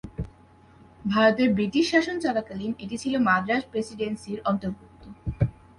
ভারতে 1.05 1.43
ব্রিটিশ 1.55 1.85
শাসন 1.91 2.15
চলাকালীন 2.25 2.71
এটি 2.83 2.95
ছিল 3.03 3.13
মাদ্রাজ 3.27 3.63
প্রেসিডেন্সির 3.71 4.39
অন্তর্ভুক্ত। 4.49 5.03